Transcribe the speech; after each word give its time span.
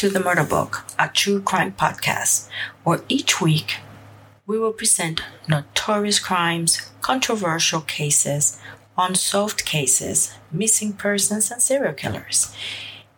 To 0.00 0.08
the 0.08 0.18
Murder 0.18 0.44
Book, 0.44 0.86
a 0.98 1.08
true 1.08 1.42
crime 1.42 1.72
podcast, 1.72 2.48
where 2.84 3.02
each 3.10 3.42
week 3.42 3.76
we 4.46 4.58
will 4.58 4.72
present 4.72 5.20
notorious 5.46 6.18
crimes, 6.18 6.90
controversial 7.02 7.82
cases, 7.82 8.58
unsolved 8.96 9.66
cases, 9.66 10.32
missing 10.50 10.94
persons, 10.94 11.50
and 11.50 11.60
serial 11.60 11.92
killers. 11.92 12.50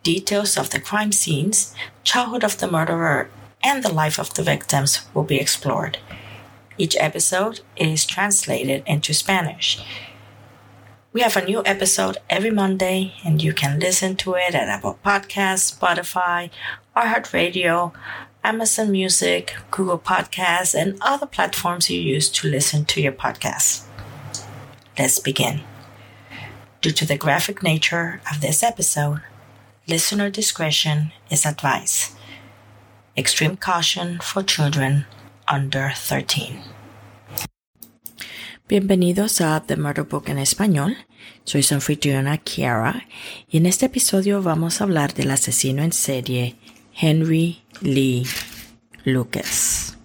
Details 0.03 0.57
of 0.57 0.71
the 0.71 0.81
crime 0.81 1.13
scenes, 1.13 1.73
childhood 2.03 2.43
of 2.43 2.57
the 2.57 2.69
murderer, 2.69 3.29
and 3.63 3.81
the 3.81 3.93
life 3.93 4.19
of 4.19 4.33
the 4.33 4.43
victims 4.43 5.05
will 5.13 5.23
be 5.23 5.39
explored. 5.39 5.99
Each 6.77 6.97
episode 6.99 7.61
is 7.77 8.05
translated 8.05 8.83
into 8.85 9.13
Spanish. 9.13 9.81
We 11.13 11.21
have 11.21 11.37
a 11.37 11.45
new 11.45 11.61
episode 11.63 12.17
every 12.27 12.49
Monday, 12.49 13.13
and 13.23 13.39
you 13.39 13.53
can 13.53 13.79
listen 13.79 14.15
to 14.15 14.33
it 14.33 14.55
at 14.55 14.67
Apple 14.67 14.97
Podcasts, 15.05 15.71
Spotify, 15.71 16.49
iHeartRadio, 16.97 17.93
Amazon 18.43 18.91
Music, 18.91 19.55
Google 19.69 19.99
Podcasts, 19.99 20.73
and 20.73 20.97
other 21.01 21.27
platforms 21.27 21.87
you 21.87 22.01
use 22.01 22.29
to 22.29 22.49
listen 22.49 22.85
to 22.85 22.99
your 22.99 23.11
podcasts. 23.11 23.85
Let's 24.97 25.19
begin. 25.19 25.61
Due 26.81 26.89
to 26.89 27.05
the 27.05 27.15
graphic 27.15 27.61
nature 27.61 28.19
of 28.31 28.41
this 28.41 28.63
episode, 28.63 29.21
listener 29.87 30.31
discretion 30.31 31.11
is 31.29 31.45
advised. 31.45 32.17
Extreme 33.15 33.57
caution 33.57 34.17
for 34.19 34.41
children 34.41 35.05
under 35.47 35.91
13. 35.95 36.72
Bienvenidos 38.69 39.41
a 39.41 39.61
The 39.61 39.75
Murder 39.75 40.05
Book 40.05 40.29
en 40.29 40.39
español. 40.39 40.95
Soy 41.43 41.63
su 41.63 41.77
Kiara 42.45 43.07
y 43.49 43.57
en 43.57 43.65
este 43.65 43.87
episodio 43.87 44.41
vamos 44.41 44.79
a 44.79 44.85
hablar 44.85 45.13
del 45.13 45.31
asesino 45.31 45.83
en 45.83 45.91
serie 45.91 46.55
Henry 46.97 47.61
Lee 47.81 48.25
Lucas. 49.03 49.97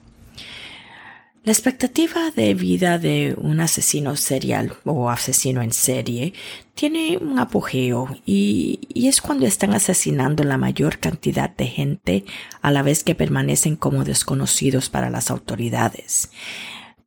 La 1.45 1.53
expectativa 1.53 2.33
de 2.33 2.53
vida 2.55 2.99
de 2.99 3.37
un 3.39 3.61
asesino 3.61 4.17
serial 4.17 4.75
o 4.85 5.09
asesino 5.09 5.63
en 5.63 5.73
serie 5.73 6.35
tiene 6.75 7.17
un 7.17 7.39
apogeo 7.39 8.09
y, 8.27 8.81
es 8.93 9.21
cuando 9.21 9.47
están 9.47 9.73
asesinando 9.73 10.43
la 10.43 10.59
mayor 10.59 10.99
cantidad 10.99 11.49
de 11.49 11.67
gente 11.67 12.25
a 12.61 12.73
la 12.73 12.83
vez 12.83 13.05
que 13.05 13.15
permanecen 13.15 13.77
como 13.77 14.03
desconocidos 14.03 14.91
para 14.91 15.11
las 15.11 15.31
autoridades. 15.31 16.31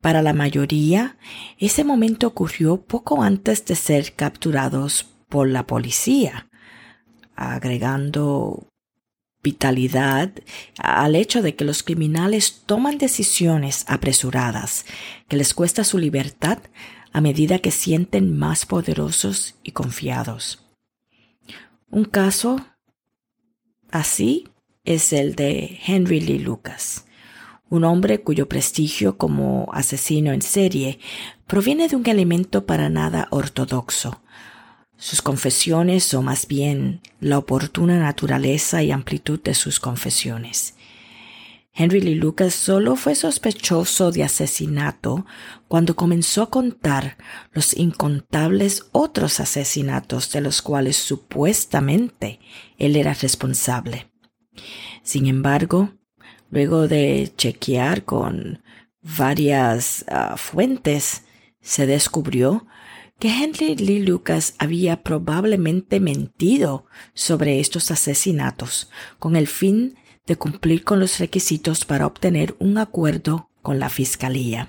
Para 0.02 0.20
la 0.20 0.32
mayoría, 0.32 1.16
ese 1.58 1.84
momento 1.84 2.26
ocurrió 2.26 2.82
poco 2.82 3.22
antes 3.22 3.64
de 3.64 3.76
ser 3.76 4.14
capturados 4.14 5.06
por 5.28 5.48
la 5.48 5.64
policía, 5.64 6.50
agregando 7.36 8.66
vitalidad 9.44 10.32
al 10.78 11.14
hecho 11.14 11.40
de 11.40 11.54
que 11.54 11.64
los 11.64 11.84
criminales 11.84 12.62
toman 12.66 12.98
decisiones 12.98 13.84
apresuradas 13.86 14.86
que 15.28 15.36
les 15.36 15.54
cuesta 15.54 15.84
su 15.84 15.98
libertad 15.98 16.58
a 17.12 17.20
medida 17.20 17.60
que 17.60 17.70
sienten 17.70 18.36
más 18.36 18.66
poderosos 18.66 19.54
y 19.62 19.70
confiados. 19.70 20.66
Un 21.90 22.06
caso 22.06 22.56
así 23.92 24.48
es 24.82 25.12
el 25.12 25.36
de 25.36 25.78
Henry 25.86 26.20
Lee 26.20 26.40
Lucas, 26.40 27.06
un 27.72 27.84
hombre 27.84 28.20
cuyo 28.20 28.50
prestigio 28.50 29.16
como 29.16 29.70
asesino 29.72 30.32
en 30.32 30.42
serie 30.42 30.98
proviene 31.46 31.88
de 31.88 31.96
un 31.96 32.06
elemento 32.06 32.66
para 32.66 32.90
nada 32.90 33.28
ortodoxo. 33.30 34.20
Sus 34.98 35.22
confesiones, 35.22 36.12
o 36.12 36.20
más 36.20 36.46
bien 36.46 37.00
la 37.18 37.38
oportuna 37.38 37.98
naturaleza 37.98 38.82
y 38.82 38.90
amplitud 38.90 39.40
de 39.42 39.54
sus 39.54 39.80
confesiones. 39.80 40.74
Henry 41.72 42.02
Lee 42.02 42.14
Lucas 42.14 42.52
solo 42.52 42.94
fue 42.94 43.14
sospechoso 43.14 44.12
de 44.12 44.24
asesinato 44.24 45.24
cuando 45.66 45.96
comenzó 45.96 46.42
a 46.42 46.50
contar 46.50 47.16
los 47.52 47.74
incontables 47.74 48.84
otros 48.92 49.40
asesinatos 49.40 50.30
de 50.30 50.42
los 50.42 50.60
cuales 50.60 50.98
supuestamente 50.98 52.38
él 52.76 52.96
era 52.96 53.14
responsable. 53.14 54.12
Sin 55.02 55.26
embargo, 55.26 55.94
Luego 56.52 56.86
de 56.86 57.32
chequear 57.34 58.04
con 58.04 58.62
varias 59.00 60.04
uh, 60.08 60.36
fuentes, 60.36 61.22
se 61.62 61.86
descubrió 61.86 62.66
que 63.18 63.30
Henry 63.30 63.74
Lee 63.74 64.04
Lucas 64.04 64.54
había 64.58 65.02
probablemente 65.02 65.98
mentido 65.98 66.84
sobre 67.14 67.58
estos 67.58 67.90
asesinatos 67.90 68.90
con 69.18 69.34
el 69.34 69.46
fin 69.46 69.96
de 70.26 70.36
cumplir 70.36 70.84
con 70.84 71.00
los 71.00 71.18
requisitos 71.20 71.86
para 71.86 72.06
obtener 72.06 72.54
un 72.58 72.76
acuerdo 72.76 73.48
con 73.62 73.78
la 73.78 73.88
Fiscalía. 73.88 74.68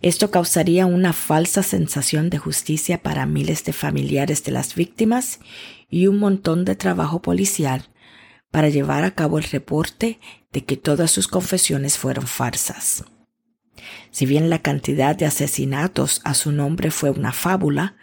Esto 0.00 0.30
causaría 0.30 0.86
una 0.86 1.12
falsa 1.12 1.64
sensación 1.64 2.30
de 2.30 2.38
justicia 2.38 3.02
para 3.02 3.26
miles 3.26 3.64
de 3.64 3.72
familiares 3.72 4.44
de 4.44 4.52
las 4.52 4.76
víctimas 4.76 5.40
y 5.90 6.06
un 6.06 6.18
montón 6.18 6.64
de 6.64 6.76
trabajo 6.76 7.20
policial 7.20 7.88
para 8.50 8.68
llevar 8.68 9.04
a 9.04 9.12
cabo 9.12 9.38
el 9.38 9.44
reporte 9.44 10.20
de 10.52 10.64
que 10.64 10.76
todas 10.76 11.10
sus 11.10 11.28
confesiones 11.28 11.98
fueron 11.98 12.26
farsas. 12.26 13.04
Si 14.10 14.26
bien 14.26 14.50
la 14.50 14.60
cantidad 14.60 15.14
de 15.14 15.26
asesinatos 15.26 16.20
a 16.24 16.34
su 16.34 16.50
nombre 16.50 16.90
fue 16.90 17.10
una 17.10 17.32
fábula, 17.32 17.96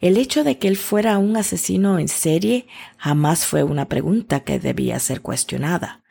el 0.00 0.16
hecho 0.16 0.42
de 0.42 0.58
que 0.58 0.68
él 0.68 0.76
fuera 0.76 1.18
un 1.18 1.36
asesino 1.36 1.98
en 1.98 2.08
serie 2.08 2.66
jamás 2.96 3.46
fue 3.46 3.62
una 3.62 3.88
pregunta 3.88 4.40
que 4.40 4.58
debía 4.58 4.98
ser 4.98 5.20
cuestionada. 5.20 6.02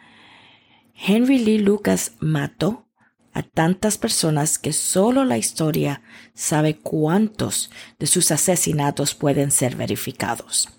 Henry 0.95 1.39
Lee 1.39 1.59
Lucas 1.59 2.13
mató 2.19 2.87
a 3.33 3.43
tantas 3.43 3.97
personas 3.97 4.57
que 4.57 4.73
solo 4.73 5.23
la 5.23 5.37
historia 5.37 6.01
sabe 6.33 6.77
cuántos 6.77 7.69
de 7.97 8.07
sus 8.07 8.31
asesinatos 8.31 9.15
pueden 9.15 9.51
ser 9.51 9.75
verificados. 9.75 10.78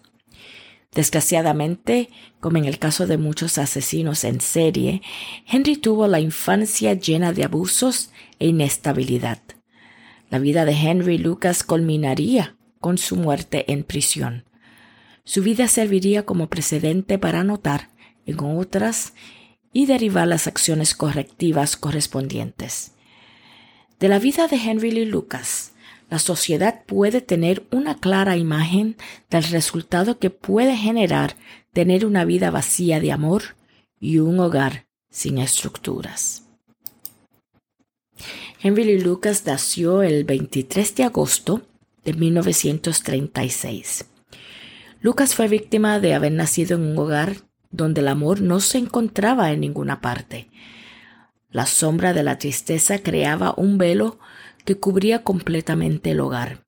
Desgraciadamente, 0.93 2.11
como 2.41 2.59
en 2.59 2.65
el 2.65 2.79
caso 2.79 3.07
de 3.07 3.17
muchos 3.17 3.59
asesinos 3.59 4.25
en 4.25 4.41
serie, 4.41 5.03
Henry 5.47 5.77
tuvo 5.77 6.09
la 6.09 6.19
infancia 6.19 6.95
llena 6.95 7.33
de 7.33 7.45
abusos 7.45 8.11
e 8.41 8.49
inestabilidad. 8.49 9.41
La 10.31 10.39
vida 10.39 10.65
de 10.65 10.73
Henry 10.73 11.19
Lucas 11.19 11.63
culminaría 11.63 12.57
con 12.81 12.99
su 12.99 13.17
muerte 13.17 13.71
en 13.73 13.85
prisión. 13.85 14.45
Su 15.25 15.43
vida 15.43 15.69
serviría 15.69 16.25
como 16.25 16.49
precedente 16.49 17.19
para 17.19 17.41
anotar 17.41 17.91
en 18.27 18.41
otras 18.41 19.13
y 19.73 19.87
derivar 19.87 20.27
las 20.27 20.47
acciones 20.47 20.95
correctivas 20.95 21.77
correspondientes. 21.77 22.93
De 24.01 24.09
la 24.09 24.19
vida 24.19 24.49
de 24.49 24.57
Henry 24.57 25.05
Lucas, 25.05 25.73
la 26.11 26.19
sociedad 26.19 26.83
puede 26.87 27.21
tener 27.21 27.65
una 27.71 27.99
clara 27.99 28.37
imagen 28.37 28.97
del 29.31 29.45
resultado 29.45 30.19
que 30.19 30.29
puede 30.29 30.77
generar 30.77 31.37
tener 31.73 32.05
una 32.05 32.25
vida 32.25 32.51
vacía 32.51 32.99
de 32.99 33.13
amor 33.13 33.57
y 34.01 34.19
un 34.19 34.41
hogar 34.41 34.87
sin 35.09 35.39
estructuras. 35.39 36.43
Henry 38.61 39.01
Lucas 39.01 39.47
nació 39.47 40.03
el 40.03 40.25
23 40.25 40.97
de 40.97 41.05
agosto 41.05 41.63
de 42.05 42.13
1936. 42.13 44.07
Lucas 45.01 45.35
fue 45.37 45.47
víctima 45.47 46.01
de 46.01 46.15
haber 46.15 46.33
nacido 46.33 46.77
en 46.77 46.83
un 46.83 46.99
hogar 46.99 47.37
donde 47.71 48.01
el 48.01 48.09
amor 48.09 48.41
no 48.41 48.59
se 48.59 48.79
encontraba 48.79 49.53
en 49.53 49.61
ninguna 49.61 50.01
parte. 50.01 50.51
La 51.51 51.67
sombra 51.67 52.13
de 52.13 52.25
la 52.25 52.37
tristeza 52.37 52.99
creaba 52.99 53.55
un 53.57 53.79
velo 53.79 54.19
que 54.71 54.79
cubría 54.79 55.25
completamente 55.25 56.13
el 56.13 56.21
hogar. 56.21 56.65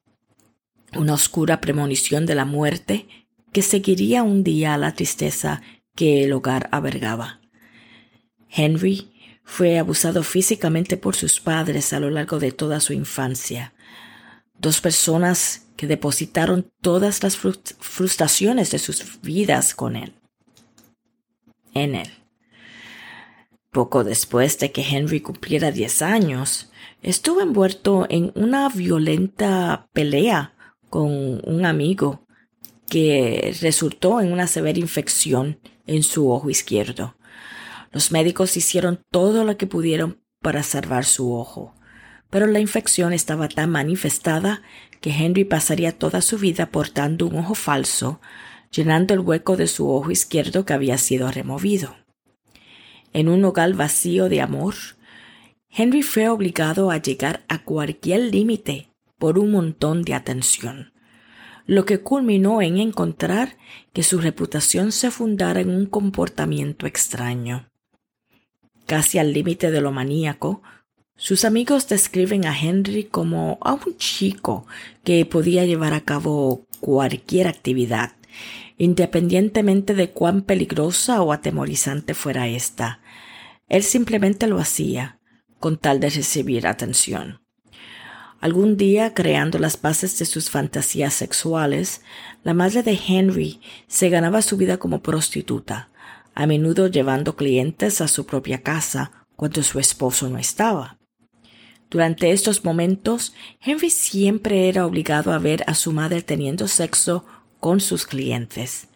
Una 0.96 1.14
oscura 1.14 1.60
premonición 1.60 2.26
de 2.26 2.34
la 2.34 2.44
muerte 2.44 3.06
que 3.52 3.62
seguiría 3.62 4.24
un 4.24 4.42
día 4.42 4.74
a 4.74 4.76
la 4.76 4.92
tristeza 4.92 5.62
que 5.94 6.24
el 6.24 6.32
hogar 6.32 6.68
albergaba. 6.72 7.40
Henry 8.50 9.12
fue 9.44 9.78
abusado 9.78 10.24
físicamente 10.24 10.96
por 10.96 11.14
sus 11.14 11.38
padres 11.38 11.92
a 11.92 12.00
lo 12.00 12.10
largo 12.10 12.40
de 12.40 12.50
toda 12.50 12.80
su 12.80 12.92
infancia. 12.92 13.72
Dos 14.58 14.80
personas 14.80 15.68
que 15.76 15.86
depositaron 15.86 16.72
todas 16.80 17.22
las 17.22 17.36
frustraciones 17.36 18.72
de 18.72 18.80
sus 18.80 19.20
vidas 19.22 19.76
con 19.76 19.94
él. 19.94 20.12
En 21.72 21.94
él. 21.94 22.10
Poco 23.70 24.02
después 24.02 24.58
de 24.58 24.72
que 24.72 24.82
Henry 24.82 25.20
cumpliera 25.20 25.70
diez 25.70 26.02
años, 26.02 26.71
estuvo 27.02 27.40
envuelto 27.40 28.06
en 28.08 28.32
una 28.34 28.68
violenta 28.68 29.88
pelea 29.92 30.54
con 30.88 31.40
un 31.44 31.66
amigo 31.66 32.26
que 32.88 33.56
resultó 33.60 34.20
en 34.20 34.32
una 34.32 34.46
severa 34.46 34.78
infección 34.78 35.58
en 35.86 36.02
su 36.02 36.30
ojo 36.30 36.50
izquierdo. 36.50 37.16
Los 37.90 38.12
médicos 38.12 38.56
hicieron 38.56 39.00
todo 39.10 39.44
lo 39.44 39.56
que 39.56 39.66
pudieron 39.66 40.22
para 40.40 40.62
salvar 40.62 41.04
su 41.04 41.32
ojo, 41.34 41.74
pero 42.30 42.46
la 42.46 42.60
infección 42.60 43.12
estaba 43.12 43.48
tan 43.48 43.70
manifestada 43.70 44.62
que 45.00 45.10
Henry 45.10 45.44
pasaría 45.44 45.92
toda 45.92 46.22
su 46.22 46.38
vida 46.38 46.66
portando 46.66 47.26
un 47.26 47.36
ojo 47.36 47.54
falso, 47.54 48.20
llenando 48.70 49.12
el 49.12 49.20
hueco 49.20 49.56
de 49.56 49.66
su 49.66 49.90
ojo 49.90 50.10
izquierdo 50.10 50.64
que 50.64 50.72
había 50.72 50.96
sido 50.98 51.30
removido. 51.30 51.96
En 53.12 53.28
un 53.28 53.44
hogar 53.44 53.74
vacío 53.74 54.28
de 54.28 54.40
amor, 54.40 54.74
Henry 55.74 56.02
fue 56.02 56.28
obligado 56.28 56.90
a 56.90 56.98
llegar 56.98 57.44
a 57.48 57.64
cualquier 57.64 58.20
límite 58.20 58.90
por 59.18 59.38
un 59.38 59.52
montón 59.52 60.02
de 60.02 60.12
atención, 60.12 60.92
lo 61.64 61.86
que 61.86 62.00
culminó 62.00 62.60
en 62.60 62.76
encontrar 62.76 63.56
que 63.94 64.02
su 64.02 64.20
reputación 64.20 64.92
se 64.92 65.10
fundara 65.10 65.60
en 65.60 65.70
un 65.70 65.86
comportamiento 65.86 66.86
extraño. 66.86 67.70
Casi 68.84 69.18
al 69.18 69.32
límite 69.32 69.70
de 69.70 69.80
lo 69.80 69.92
maníaco, 69.92 70.62
sus 71.16 71.46
amigos 71.46 71.88
describen 71.88 72.44
a 72.44 72.58
Henry 72.58 73.04
como 73.04 73.56
a 73.62 73.72
un 73.72 73.96
chico 73.96 74.66
que 75.04 75.24
podía 75.24 75.64
llevar 75.64 75.94
a 75.94 76.02
cabo 76.02 76.66
cualquier 76.80 77.48
actividad, 77.48 78.12
independientemente 78.76 79.94
de 79.94 80.10
cuán 80.10 80.42
peligrosa 80.42 81.22
o 81.22 81.32
atemorizante 81.32 82.12
fuera 82.12 82.46
ésta. 82.46 83.00
Él 83.68 83.84
simplemente 83.84 84.46
lo 84.48 84.58
hacía, 84.58 85.20
con 85.62 85.78
tal 85.78 86.00
de 86.00 86.10
recibir 86.10 86.66
atención. 86.66 87.40
Algún 88.40 88.76
día, 88.76 89.14
creando 89.14 89.60
las 89.60 89.80
bases 89.80 90.18
de 90.18 90.24
sus 90.24 90.50
fantasías 90.50 91.14
sexuales, 91.14 92.02
la 92.42 92.52
madre 92.52 92.82
de 92.82 92.98
Henry 93.06 93.60
se 93.86 94.08
ganaba 94.10 94.42
su 94.42 94.56
vida 94.56 94.78
como 94.78 95.02
prostituta, 95.02 95.90
a 96.34 96.46
menudo 96.46 96.88
llevando 96.88 97.36
clientes 97.36 98.00
a 98.00 98.08
su 98.08 98.26
propia 98.26 98.62
casa 98.62 99.12
cuando 99.36 99.62
su 99.62 99.78
esposo 99.78 100.28
no 100.28 100.38
estaba. 100.38 100.98
Durante 101.88 102.32
estos 102.32 102.64
momentos, 102.64 103.32
Henry 103.60 103.90
siempre 103.90 104.68
era 104.68 104.84
obligado 104.84 105.32
a 105.32 105.38
ver 105.38 105.62
a 105.68 105.74
su 105.74 105.92
madre 105.92 106.22
teniendo 106.22 106.66
sexo 106.66 107.24
con 107.60 107.78
sus 107.78 108.04
clientes. 108.04 108.88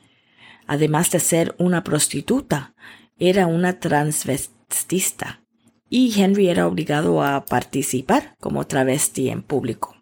Además 0.67 1.13
de 1.13 1.21
ser 1.21 1.55
una 1.59 1.85
prostituta, 1.85 2.75
era 3.19 3.47
una 3.47 3.79
transvestista 3.79 5.46
y 5.89 6.21
Henry 6.21 6.49
era 6.49 6.67
obligado 6.67 7.23
a 7.23 7.45
participar 7.45 8.35
como 8.41 8.67
travesti 8.67 9.29
en 9.29 9.43
público. 9.43 9.97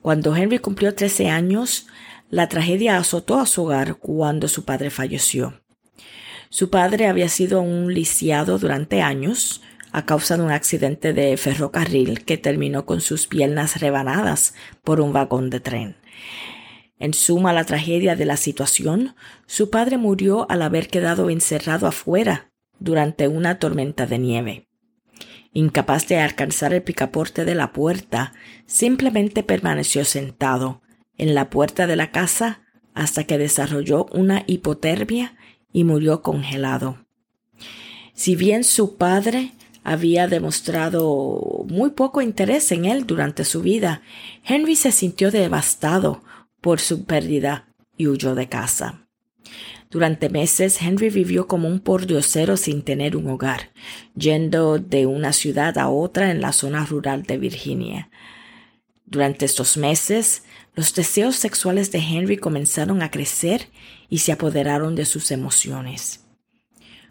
Cuando 0.00 0.36
Henry 0.36 0.58
cumplió 0.58 0.94
13 0.94 1.30
años, 1.30 1.86
la 2.30 2.48
tragedia 2.48 2.96
azotó 2.96 3.40
a 3.40 3.46
su 3.46 3.64
hogar 3.64 3.96
cuando 3.96 4.48
su 4.48 4.64
padre 4.64 4.90
falleció. 4.90 5.60
Su 6.50 6.70
padre 6.70 7.08
había 7.08 7.28
sido 7.28 7.60
un 7.60 7.92
lisiado 7.92 8.58
durante 8.58 9.02
años, 9.02 9.62
a 9.92 10.04
causa 10.06 10.36
de 10.36 10.42
un 10.42 10.50
accidente 10.50 11.12
de 11.12 11.36
ferrocarril 11.36 12.24
que 12.24 12.36
terminó 12.36 12.84
con 12.84 13.00
sus 13.00 13.28
piernas 13.28 13.80
rebanadas 13.80 14.54
por 14.82 15.00
un 15.00 15.12
vagón 15.12 15.50
de 15.50 15.60
tren. 15.60 15.96
En 16.98 17.14
suma 17.14 17.52
la 17.52 17.64
tragedia 17.64 18.16
de 18.16 18.24
la 18.24 18.36
situación, 18.36 19.14
su 19.46 19.70
padre 19.70 19.96
murió 19.96 20.50
al 20.50 20.62
haber 20.62 20.88
quedado 20.88 21.30
encerrado 21.30 21.86
afuera 21.86 22.50
durante 22.80 23.28
una 23.28 23.58
tormenta 23.58 24.06
de 24.06 24.18
nieve. 24.18 24.68
Incapaz 25.54 26.08
de 26.08 26.18
alcanzar 26.18 26.74
el 26.74 26.82
picaporte 26.82 27.44
de 27.44 27.54
la 27.54 27.72
puerta, 27.72 28.32
simplemente 28.66 29.44
permaneció 29.44 30.04
sentado 30.04 30.82
en 31.16 31.34
la 31.34 31.48
puerta 31.48 31.86
de 31.86 31.94
la 31.94 32.10
casa 32.10 32.60
hasta 32.92 33.24
que 33.24 33.38
desarrolló 33.38 34.06
una 34.12 34.42
hipotermia 34.48 35.36
y 35.72 35.84
murió 35.84 36.22
congelado. 36.22 37.06
Si 38.14 38.34
bien 38.34 38.64
su 38.64 38.96
padre 38.96 39.52
había 39.84 40.26
demostrado 40.26 41.64
muy 41.68 41.90
poco 41.90 42.20
interés 42.20 42.72
en 42.72 42.84
él 42.84 43.06
durante 43.06 43.44
su 43.44 43.62
vida, 43.62 44.02
Henry 44.44 44.74
se 44.74 44.90
sintió 44.90 45.30
devastado 45.30 46.22
por 46.60 46.80
su 46.80 47.04
pérdida 47.04 47.68
y 47.96 48.08
huyó 48.08 48.34
de 48.34 48.48
casa. 48.48 49.03
Durante 49.94 50.28
meses 50.28 50.82
Henry 50.82 51.08
vivió 51.08 51.46
como 51.46 51.68
un 51.68 51.78
pordiosero 51.78 52.56
sin 52.56 52.82
tener 52.82 53.16
un 53.16 53.30
hogar, 53.30 53.70
yendo 54.16 54.80
de 54.80 55.06
una 55.06 55.32
ciudad 55.32 55.78
a 55.78 55.88
otra 55.88 56.32
en 56.32 56.40
la 56.40 56.50
zona 56.50 56.84
rural 56.84 57.22
de 57.22 57.38
Virginia. 57.38 58.10
Durante 59.06 59.44
estos 59.44 59.76
meses, 59.76 60.42
los 60.74 60.96
deseos 60.96 61.36
sexuales 61.36 61.92
de 61.92 62.00
Henry 62.00 62.38
comenzaron 62.38 63.02
a 63.02 63.12
crecer 63.12 63.68
y 64.08 64.18
se 64.18 64.32
apoderaron 64.32 64.96
de 64.96 65.04
sus 65.04 65.30
emociones. 65.30 66.24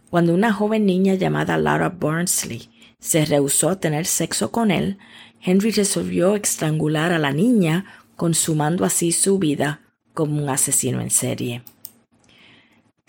Cuando 0.10 0.34
una 0.34 0.52
joven 0.52 0.86
niña 0.86 1.14
llamada 1.14 1.58
Laura 1.58 1.88
Burnsley 1.88 2.70
se 3.00 3.24
rehusó 3.24 3.70
a 3.70 3.80
tener 3.80 4.06
sexo 4.06 4.52
con 4.52 4.72
él, 4.72 4.98
Henry 5.42 5.72
resolvió 5.72 6.36
estrangular 6.36 7.14
a 7.14 7.18
la 7.18 7.32
niña, 7.32 7.86
consumando 8.18 8.84
así 8.84 9.14
su 9.14 9.40
vida 9.40 9.80
como 10.14 10.44
un 10.44 10.50
asesino 10.50 11.00
en 11.00 11.12
serie. 11.12 11.64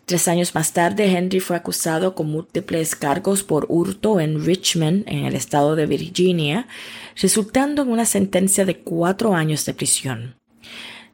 Tres 0.07 0.29
años 0.29 0.55
más 0.55 0.75
tarde, 0.75 1.07
Henry 1.07 1.41
fue 1.41 1.57
acusado 1.57 2.15
con 2.15 2.31
múltiples 2.31 2.95
cargos 2.95 3.43
por 3.43 3.65
hurto 3.71 4.21
en 4.21 4.45
Richmond, 4.45 5.05
en 5.07 5.25
el 5.25 5.35
estado 5.35 5.77
de 5.77 5.87
Virginia, 5.87 6.69
resultando 7.17 7.83
en 7.83 7.89
una 7.89 8.05
sentencia 8.05 8.67
de 8.67 8.81
cuatro 8.81 9.35
años 9.35 9.65
de 9.65 9.73
prisión. 9.73 10.37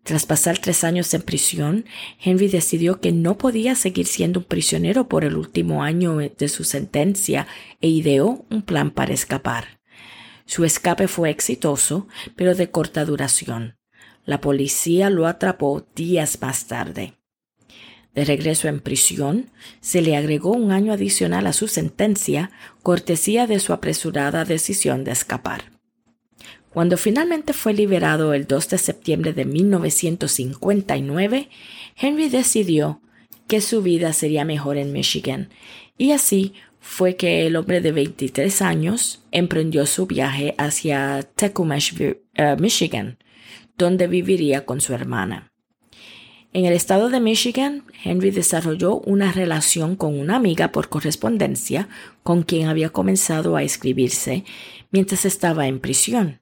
Tras 0.03 0.27
pasar 0.27 0.59
tres 0.59 0.83
años 0.83 1.15
en 1.15 1.23
prisión, 1.23 1.85
Henry 2.21 2.49
decidió 2.49 3.01
que 3.01 3.13
no 3.13 3.39
podía 3.39 3.77
seguir 3.77 4.07
siendo 4.07 4.41
un 4.41 4.47
prisionero 4.47 5.09
por 5.09 5.25
el 5.25 5.37
último 5.37 5.85
año 5.85 6.17
de 6.17 6.49
su 6.49 6.65
sentencia 6.65 7.47
e 7.81 7.89
ideó 7.89 8.45
un 8.51 8.63
plan 8.63 8.91
para 8.91 9.13
escapar. 9.13 9.81
Su 10.47 10.65
escape 10.65 11.07
fue 11.07 11.31
exitoso, 11.31 12.09
pero 12.35 12.57
de 12.57 12.71
corta 12.71 13.05
duración. 13.05 13.77
La 14.25 14.41
policía 14.41 15.11
lo 15.11 15.29
atrapó 15.29 15.87
días 15.95 16.41
más 16.41 16.67
tarde. 16.67 17.20
De 18.15 18.25
regreso 18.25 18.69
en 18.69 18.81
prisión, 18.81 19.51
se 19.81 20.03
le 20.03 20.17
agregó 20.17 20.53
un 20.53 20.73
año 20.73 20.93
adicional 20.93 21.47
a 21.47 21.53
su 21.53 21.69
sentencia, 21.69 22.51
cortesía 22.83 23.47
de 23.47 23.61
su 23.61 23.73
apresurada 23.73 24.45
decisión 24.45 25.05
de 25.05 25.13
escapar. 25.13 25.71
Cuando 26.71 26.97
finalmente 26.97 27.53
fue 27.53 27.73
liberado 27.73 28.35
el 28.35 28.47
2 28.47 28.69
de 28.69 28.79
septiembre 28.79 29.33
de 29.33 29.45
1959, 29.45 31.49
Henry 31.97 32.29
decidió 32.29 33.01
que 33.49 33.61
su 33.61 33.83
vida 33.83 34.13
sería 34.13 34.45
mejor 34.45 34.77
en 34.77 34.93
Michigan, 34.93 35.49
y 35.99 36.13
así 36.13 36.55
fue 36.81 37.17
que 37.17 37.47
el 37.47 37.57
hombre 37.57 37.81
de 37.81 37.93
23 37.93 38.63
años 38.63 39.25
emprendió 39.33 39.85
su 39.87 40.07
viaje 40.07 40.55
hacia 40.59 41.23
Tecumseh, 41.35 42.23
eh, 42.35 42.57
Michigan, 42.59 43.19
donde 43.77 44.07
viviría 44.07 44.65
con 44.65 44.81
su 44.81 44.95
hermana. 44.95 45.50
En 46.53 46.65
el 46.65 46.73
estado 46.73 47.11
de 47.11 47.21
Michigan, 47.21 47.85
Henry 48.03 48.33
desarrolló 48.33 48.97
una 48.97 49.31
relación 49.31 49.95
con 49.95 50.19
una 50.19 50.35
amiga 50.35 50.73
por 50.73 50.89
correspondencia 50.89 51.89
con 52.25 52.43
quien 52.43 52.67
había 52.67 52.91
comenzado 52.91 53.55
a 53.55 53.63
escribirse 53.63 54.45
mientras 54.91 55.25
estaba 55.25 55.69
en 55.69 55.79
prisión. 55.79 56.41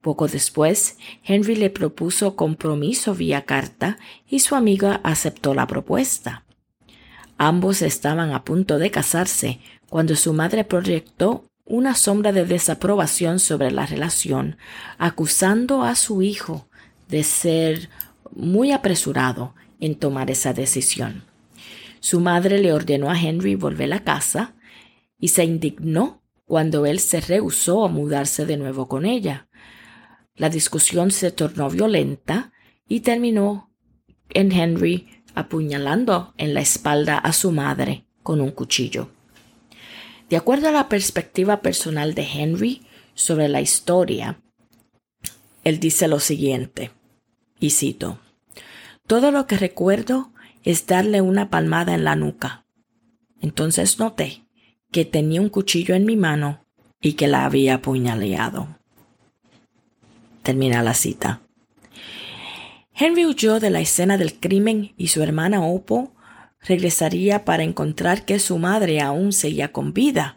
Poco 0.00 0.28
después, 0.28 0.96
Henry 1.24 1.56
le 1.56 1.70
propuso 1.70 2.36
compromiso 2.36 3.14
vía 3.16 3.44
carta 3.44 3.98
y 4.28 4.40
su 4.40 4.54
amiga 4.54 5.00
aceptó 5.02 5.54
la 5.54 5.66
propuesta. 5.66 6.44
Ambos 7.36 7.82
estaban 7.82 8.32
a 8.32 8.44
punto 8.44 8.78
de 8.78 8.92
casarse 8.92 9.58
cuando 9.88 10.14
su 10.14 10.32
madre 10.34 10.62
proyectó 10.62 11.44
una 11.64 11.96
sombra 11.96 12.30
de 12.32 12.44
desaprobación 12.44 13.40
sobre 13.40 13.72
la 13.72 13.86
relación, 13.86 14.56
acusando 14.98 15.82
a 15.82 15.96
su 15.96 16.22
hijo 16.22 16.68
de 17.08 17.24
ser 17.24 17.88
muy 18.34 18.72
apresurado 18.72 19.54
en 19.80 19.94
tomar 19.94 20.30
esa 20.30 20.52
decisión. 20.52 21.24
Su 22.00 22.20
madre 22.20 22.58
le 22.58 22.72
ordenó 22.72 23.10
a 23.10 23.20
Henry 23.20 23.54
volver 23.54 23.92
a 23.92 24.04
casa 24.04 24.54
y 25.18 25.28
se 25.28 25.44
indignó 25.44 26.22
cuando 26.44 26.84
él 26.86 26.98
se 26.98 27.20
rehusó 27.20 27.84
a 27.84 27.88
mudarse 27.88 28.44
de 28.44 28.56
nuevo 28.56 28.88
con 28.88 29.06
ella. 29.06 29.48
La 30.34 30.50
discusión 30.50 31.10
se 31.10 31.30
tornó 31.30 31.70
violenta 31.70 32.52
y 32.88 33.00
terminó 33.00 33.70
en 34.30 34.52
Henry 34.52 35.08
apuñalando 35.34 36.34
en 36.36 36.54
la 36.54 36.60
espalda 36.60 37.18
a 37.18 37.32
su 37.32 37.52
madre 37.52 38.06
con 38.22 38.40
un 38.40 38.50
cuchillo. 38.50 39.10
De 40.28 40.36
acuerdo 40.36 40.68
a 40.68 40.72
la 40.72 40.88
perspectiva 40.88 41.60
personal 41.60 42.14
de 42.14 42.22
Henry 42.22 42.82
sobre 43.14 43.48
la 43.48 43.60
historia, 43.60 44.40
él 45.64 45.78
dice 45.78 46.08
lo 46.08 46.20
siguiente, 46.20 46.90
y 47.62 47.70
cito, 47.70 48.18
Todo 49.06 49.30
lo 49.30 49.46
que 49.46 49.56
recuerdo 49.56 50.32
es 50.62 50.86
darle 50.86 51.20
una 51.20 51.50
palmada 51.50 51.94
en 51.94 52.04
la 52.04 52.16
nuca. 52.16 52.64
Entonces 53.40 53.98
noté 53.98 54.44
que 54.90 55.04
tenía 55.04 55.40
un 55.40 55.48
cuchillo 55.48 55.94
en 55.94 56.04
mi 56.04 56.16
mano 56.16 56.64
y 57.00 57.14
que 57.14 57.26
la 57.26 57.44
había 57.44 57.76
apuñaleado 57.76 58.68
termina 60.42 60.82
la 60.82 60.94
cita. 60.94 61.40
Henry 62.94 63.24
huyó 63.24 63.58
de 63.58 63.70
la 63.70 63.80
escena 63.80 64.18
del 64.18 64.38
crimen 64.38 64.92
y 64.96 65.08
su 65.08 65.22
hermana 65.22 65.64
Oppo 65.64 66.14
regresaría 66.60 67.44
para 67.44 67.62
encontrar 67.62 68.24
que 68.24 68.38
su 68.38 68.58
madre 68.58 69.00
aún 69.00 69.32
seguía 69.32 69.72
con 69.72 69.92
vida, 69.92 70.36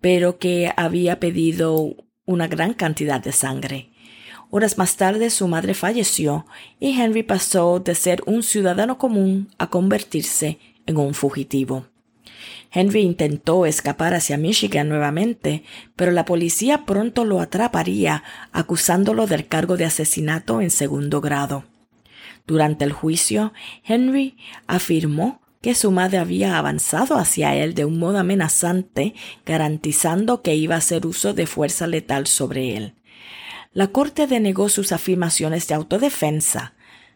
pero 0.00 0.38
que 0.38 0.72
había 0.76 1.20
pedido 1.20 1.94
una 2.24 2.48
gran 2.48 2.74
cantidad 2.74 3.20
de 3.20 3.32
sangre. 3.32 3.90
Horas 4.50 4.78
más 4.78 4.96
tarde 4.96 5.30
su 5.30 5.48
madre 5.48 5.74
falleció 5.74 6.46
y 6.78 7.00
Henry 7.00 7.22
pasó 7.22 7.80
de 7.80 7.94
ser 7.94 8.22
un 8.26 8.42
ciudadano 8.42 8.96
común 8.98 9.48
a 9.58 9.68
convertirse 9.68 10.58
en 10.86 10.96
un 10.96 11.14
fugitivo. 11.14 11.86
Henry 12.70 13.00
intentó 13.00 13.66
escapar 13.66 14.14
hacia 14.14 14.36
Michigan 14.36 14.88
nuevamente, 14.88 15.64
pero 15.96 16.12
la 16.12 16.24
policía 16.24 16.84
pronto 16.84 17.24
lo 17.24 17.40
atraparía 17.40 18.22
acusándolo 18.52 19.26
del 19.26 19.48
cargo 19.48 19.76
de 19.76 19.86
asesinato 19.86 20.60
en 20.60 20.70
segundo 20.70 21.20
grado. 21.20 21.64
Durante 22.46 22.84
el 22.84 22.92
juicio, 22.92 23.52
Henry 23.84 24.36
afirmó 24.66 25.40
que 25.60 25.74
su 25.74 25.90
madre 25.90 26.18
había 26.18 26.58
avanzado 26.58 27.16
hacia 27.16 27.54
él 27.56 27.74
de 27.74 27.84
un 27.84 27.98
modo 27.98 28.18
amenazante, 28.18 29.14
garantizando 29.44 30.42
que 30.42 30.54
iba 30.54 30.76
a 30.76 30.78
hacer 30.78 31.06
uso 31.06 31.34
de 31.34 31.46
fuerza 31.46 31.86
letal 31.86 32.26
sobre 32.26 32.76
él. 32.76 32.95
La 33.76 33.88
corte 33.88 34.26
denegó 34.26 34.70
sus 34.70 34.90
afirmaciones 34.90 35.68
de 35.68 35.74
autodefensa. 35.74 36.72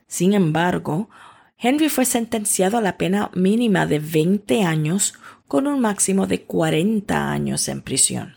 Sin 0.07 0.35
embargo, 0.35 1.09
Henry 1.57 1.89
fue 1.89 2.05
sentenciado 2.05 2.77
a 2.77 2.83
la 2.83 2.99
pena 2.99 3.31
mínima 3.33 3.87
de 3.87 3.99
20 3.99 4.63
años 4.65 5.15
con 5.49 5.67
un 5.67 5.81
máximo 5.81 6.27
de 6.27 6.43
40 6.43 7.33
años 7.33 7.67
en 7.69 7.81
prisión. 7.81 8.35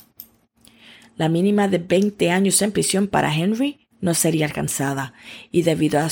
La 1.18 1.28
mínima 1.28 1.68
de 1.68 1.80
20 1.80 2.32
años 2.32 2.62
en 2.62 2.72
prisión 2.72 3.08
para 3.08 3.36
Henry 3.36 3.90
no 4.00 4.14
sería 4.14 4.46
alcanzada 4.46 5.14
y 5.52 5.64
debido 5.64 6.00
a, 6.00 6.08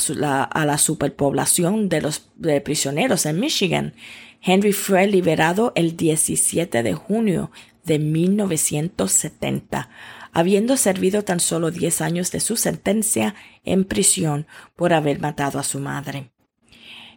la, 0.65 0.77
superpoblación 0.77 1.87
de 1.87 2.01
los 2.01 2.29
prisioneros 2.65 3.25
en 3.25 3.39
Michigan, 3.39 3.93
Henry 4.41 4.73
fue 4.73 5.07
liberado 5.07 5.71
el 5.75 5.95
17 5.95 6.83
de 6.83 6.93
junio 6.93 7.51
de 7.85 7.99
1970, 7.99 9.89
habiendo 10.33 10.77
servido 10.77 11.23
tan 11.23 11.39
solo 11.39 11.71
10 11.71 12.01
años 12.01 12.31
de 12.31 12.39
su 12.39 12.57
sentencia 12.57 13.35
en 13.63 13.85
prisión 13.85 14.47
por 14.75 14.93
haber 14.93 15.19
matado 15.19 15.59
a 15.59 15.63
su 15.63 15.79
madre. 15.79 16.31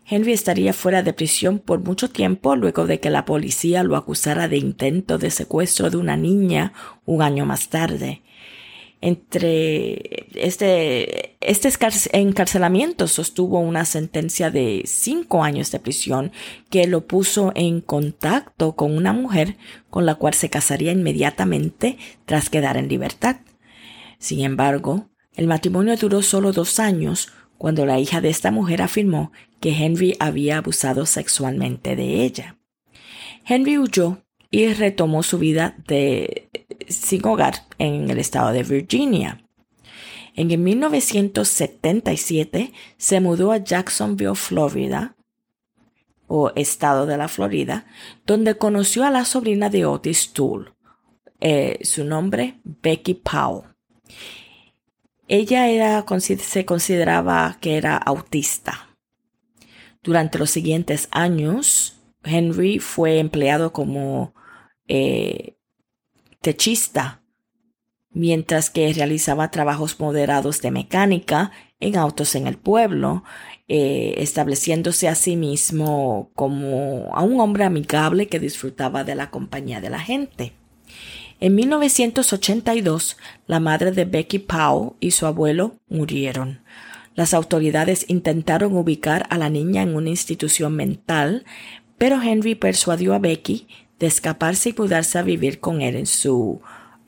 Henry 0.07 0.33
estaría 0.33 0.75
fuera 0.75 1.03
de 1.03 1.15
prisión 1.15 1.59
por 1.59 1.81
mucho 1.81 2.11
tiempo 2.11 2.57
luego 2.57 2.87
de 2.87 3.01
que 3.01 3.09
la 3.09 3.25
policía 3.25 3.83
lo 3.83 3.97
acusara 3.97 4.49
de 4.49 4.59
intento 4.59 5.17
de 5.17 5.31
secuestro 5.31 5.89
de 5.89 5.97
una 5.97 6.17
niña 6.17 6.75
un 7.07 7.23
año 7.23 7.47
más 7.47 7.69
tarde 7.71 8.23
entre 9.01 10.29
este, 10.35 11.37
este 11.41 11.71
encarcelamiento 12.13 13.07
sostuvo 13.07 13.61
una 13.61 13.85
sentencia 13.85 14.51
de 14.51 14.83
cinco 14.87 15.45
años 15.45 15.71
de 15.71 15.79
prisión 15.79 16.33
que 16.71 16.87
lo 16.87 17.07
puso 17.07 17.53
en 17.55 17.81
contacto 17.81 18.77
con 18.77 18.97
una 18.97 19.13
mujer 19.13 19.57
con 19.91 20.07
la 20.07 20.15
cual 20.15 20.35
se 20.35 20.49
casaría 20.49 20.93
inmediatamente 20.93 21.99
tras 22.25 22.49
quedar 22.49 22.77
en 22.77 22.89
libertad. 22.89 23.37
Sin 24.19 24.41
embargo, 24.41 25.11
el 25.37 25.47
matrimonio 25.47 25.97
duró 25.97 26.23
solo 26.23 26.53
dos 26.53 26.79
años 26.79 27.29
cuando 27.59 27.87
la 27.87 27.99
hija 27.99 28.21
de 28.21 28.31
esta 28.31 28.51
mujer 28.51 28.83
afirmó 28.83 29.33
que 29.61 29.71
Henry 29.71 30.17
había 30.19 30.59
abusado 30.59 31.07
sexualmente 31.07 31.97
de 31.97 32.25
ella. 32.25 32.57
Henry 33.47 33.79
huyó 33.79 34.25
y 34.51 34.73
retomó 34.73 35.23
su 35.23 35.39
vida 35.39 35.77
de 35.87 36.49
sin 36.89 37.27
hogar 37.27 37.67
en 37.79 38.11
el 38.11 38.19
estado 38.19 38.53
de 38.53 38.63
Virginia. 38.63 39.41
En 40.35 40.63
1977 40.63 42.73
se 42.97 43.21
mudó 43.21 43.53
a 43.53 43.59
Jacksonville, 43.59 44.35
Florida, 44.35 45.15
o 46.27 46.51
estado 46.57 47.07
de 47.07 47.17
la 47.17 47.29
Florida, 47.29 47.87
donde 48.27 48.57
conoció 48.57 49.05
a 49.05 49.11
la 49.11 49.25
sobrina 49.25 49.71
de 49.71 49.87
Otis 49.87 50.33
Toole, 50.33 50.73
eh, 51.41 51.79
su 51.83 52.05
nombre 52.05 52.61
Becky 52.65 53.15
Powell. 53.15 53.69
Ella 55.29 55.69
era, 55.69 56.05
se 56.39 56.65
consideraba 56.65 57.59
que 57.61 57.77
era 57.77 57.97
autista. 57.97 58.89
Durante 60.03 60.39
los 60.39 60.51
siguientes 60.51 61.09
años, 61.13 62.01
Henry 62.23 62.79
fue 62.79 63.19
empleado 63.19 63.73
como 63.73 64.35
eh, 64.87 65.57
techista, 66.45 67.23
mientras 68.13 68.69
que 68.69 68.93
realizaba 68.93 69.51
trabajos 69.51 69.99
moderados 69.99 70.61
de 70.61 70.71
mecánica 70.71 71.51
en 71.81 71.97
autos 71.97 72.35
en 72.35 72.47
el 72.47 72.59
pueblo, 72.59 73.25
eh, 73.67 74.17
estableciéndose 74.19 75.09
a 75.09 75.15
sí 75.15 75.37
mismo 75.37 76.31
como 76.35 77.11
a 77.15 77.23
un 77.23 77.41
hombre 77.41 77.65
amigable 77.65 78.29
que 78.29 78.39
disfrutaba 78.39 79.05
de 79.05 79.15
la 79.15 79.31
compañía 79.31 79.81
de 79.81 79.89
la 79.91 79.99
gente. 79.99 80.53
En 81.41 81.55
1982, 81.55 83.17
la 83.47 83.59
madre 83.59 83.91
de 83.91 84.05
Becky 84.05 84.39
Powell 84.39 84.93
y 85.01 85.13
su 85.13 85.27
abuelo 85.27 85.77
murieron. 85.89 86.63
Las 87.15 87.33
autoridades 87.33 88.05
intentaron 88.09 88.77
ubicar 88.77 89.27
a 89.31 89.39
la 89.39 89.49
niña 89.49 89.81
en 89.83 89.97
una 89.97 90.11
institución 90.11 90.77
mental, 90.77 91.47
pero 91.97 92.21
Henry 92.21 92.55
persuadió 92.55 93.15
a 93.15 93.19
Becky 93.19 93.67
de 93.99 94.07
escaparse 94.07 94.71
y 94.71 94.75
mudarse 94.77 95.19
a 95.19 95.23
vivir 95.23 95.61
con 95.61 95.81
él 95.81 95.97
en 95.97 96.07
su, 96.07 96.61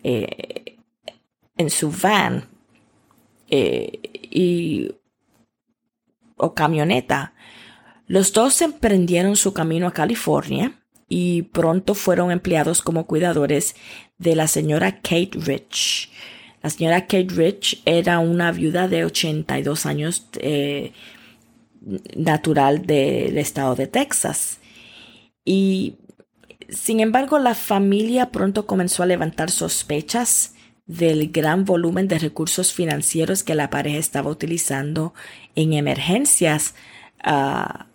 eh, 0.03 0.77
en 1.57 1.71
su 1.71 1.91
van 1.91 2.45
eh, 3.49 4.01
y, 4.31 4.93
o 6.37 6.55
camioneta. 6.55 7.35
Los 8.07 8.33
dos 8.33 8.63
emprendieron 8.63 9.37
su 9.37 9.53
camino 9.53 9.87
a 9.89 9.93
California 9.93 10.81
y 11.09 11.43
pronto 11.43 11.95
fueron 11.95 12.31
empleados 12.31 12.83
como 12.83 13.07
cuidadores 13.07 13.75
de 14.19 14.37
la 14.37 14.47
señora 14.47 15.01
Kate 15.01 15.31
Rich. 15.35 16.11
La 16.63 16.71
señora 16.71 17.03
Kate 17.03 17.29
Rich 17.31 17.83
era 17.85 18.19
una 18.19 18.53
viuda 18.53 18.89
de 18.89 19.05
82 19.05 19.87
años 19.87 20.27
eh, 20.39 20.93
natural 22.17 22.87
del 22.87 23.39
estado 23.39 23.75
de 23.75 23.87
Texas. 23.87 24.59
Y 25.45 25.95
sin 26.69 27.01
embargo, 27.01 27.39
la 27.39 27.55
familia 27.55 28.31
pronto 28.31 28.67
comenzó 28.67 29.03
a 29.03 29.07
levantar 29.07 29.51
sospechas 29.51 30.55
del 30.87 31.31
gran 31.31 31.65
volumen 31.65 32.09
de 32.09 32.19
recursos 32.19 32.73
financieros 32.73 33.43
que 33.43 33.55
la 33.55 33.71
pareja 33.71 33.99
estaba 33.99 34.31
utilizando 34.31 35.15
en 35.55 35.73
emergencias 35.73 36.75
ah, 37.25 37.87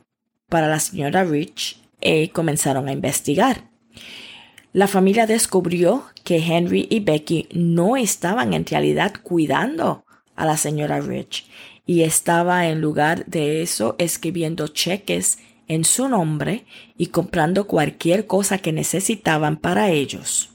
para 0.50 0.68
la 0.68 0.80
señora 0.80 1.24
Rich 1.24 1.82
y 2.02 2.28
comenzaron 2.30 2.88
a 2.88 2.92
investigar. 2.92 3.70
La 4.74 4.88
familia 4.88 5.26
descubrió 5.26 6.06
que 6.24 6.38
Henry 6.38 6.88
y 6.90 7.02
Becky 7.02 7.48
no 7.54 7.98
estaban 7.98 8.54
en 8.54 8.66
realidad 8.66 9.14
cuidando 9.22 10.06
a 10.36 10.46
la 10.46 10.58
señora 10.58 11.02
Rich 11.02 11.46
y 11.86 12.04
estaba 12.04 12.68
en 12.68 12.80
lugar 12.82 13.26
de 13.26 13.62
eso 13.62 13.96
escribiendo 13.98 14.68
cheques 14.68 15.40
en 15.68 15.84
su 15.86 16.08
nombre 16.10 16.66
y 16.98 17.08
comprando 17.08 17.68
cualquier 17.68 18.28
cosa 18.28 18.58
que 18.58 18.72
necesitaban 18.72 19.58
para 19.58 19.90
ellos. 19.90 20.50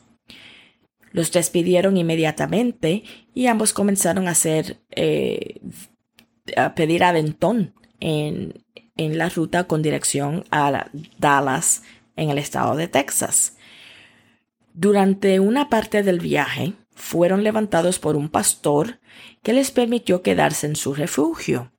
Los 1.12 1.32
despidieron 1.32 1.96
inmediatamente 1.96 3.02
y 3.34 3.46
ambos 3.46 3.72
comenzaron 3.72 4.28
a 4.28 4.32
hacer 4.32 4.78
eh, 4.90 5.60
a 6.56 6.74
pedir 6.74 7.02
aventón 7.02 7.74
en, 8.00 8.62
en 8.96 9.18
la 9.18 9.28
ruta 9.28 9.64
con 9.64 9.82
dirección 9.82 10.44
a 10.50 10.90
Dallas 11.18 11.82
en 12.16 12.30
el 12.30 12.38
estado 12.38 12.76
de 12.76 12.88
Texas. 12.88 13.56
Durante 14.74 15.40
una 15.40 15.70
parte 15.70 16.02
del 16.02 16.20
viaje 16.20 16.74
fueron 16.94 17.44
levantados 17.44 17.98
por 17.98 18.16
un 18.16 18.28
pastor 18.28 19.00
que 19.42 19.52
les 19.52 19.70
permitió 19.70 20.22
quedarse 20.22 20.66
en 20.66 20.76
su 20.76 20.94
refugio. 20.94 21.72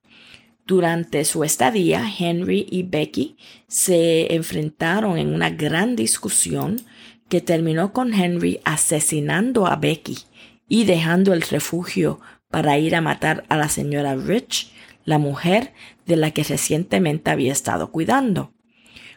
Durante 0.68 1.24
su 1.24 1.46
estadía, 1.46 2.06
Henry 2.20 2.68
y 2.70 2.84
Becky 2.84 3.38
se 3.70 4.36
enfrentaron 4.36 5.18
en 5.18 5.34
una 5.34 5.50
gran 5.50 5.96
discusión 5.96 6.82
que 7.30 7.40
terminó 7.40 7.94
con 7.94 8.14
Henry 8.14 8.60
asesinando 8.66 9.66
a 9.66 9.78
Becky 9.78 10.18
y 10.68 10.84
dejando 10.84 11.32
el 11.32 11.42
refugio 11.42 12.20
para 12.50 12.78
ir 12.78 12.98
a 12.98 13.02
matar 13.02 13.46
a 13.48 13.56
la 13.56 13.70
señora 13.70 14.18
Rich, 14.18 14.74
la 15.06 15.20
mujer 15.20 15.72
de 16.06 16.18
la 16.18 16.32
que 16.32 16.44
recientemente 16.44 17.32
había 17.32 17.54
estado 17.54 17.90
cuidando. 17.90 18.52